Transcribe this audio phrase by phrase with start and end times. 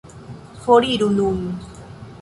[0.63, 1.39] Foriru nun.